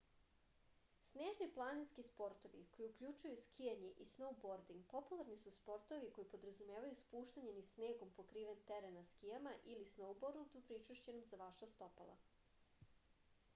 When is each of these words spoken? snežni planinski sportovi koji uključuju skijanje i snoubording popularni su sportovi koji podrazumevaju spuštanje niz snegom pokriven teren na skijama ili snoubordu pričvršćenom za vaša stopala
snežni 1.07 1.45
planinski 1.57 2.03
sportovi 2.05 2.61
koji 2.77 2.85
uključuju 2.93 3.37
skijanje 3.41 3.89
i 4.05 4.05
snoubording 4.11 4.81
popularni 4.93 5.35
su 5.43 5.53
sportovi 5.57 6.09
koji 6.15 6.29
podrazumevaju 6.31 6.97
spuštanje 7.01 7.51
niz 7.59 7.69
snegom 7.75 8.13
pokriven 8.17 8.63
teren 8.71 8.97
na 9.01 9.03
skijama 9.11 9.53
ili 9.75 9.89
snoubordu 9.93 10.63
pričvršćenom 10.71 11.21
za 11.33 11.39
vaša 11.47 11.69
stopala 11.77 12.17